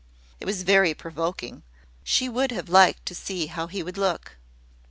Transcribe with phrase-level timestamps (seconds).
[0.39, 1.61] It was very provoking:
[2.03, 4.37] she should have liked to see how he would look.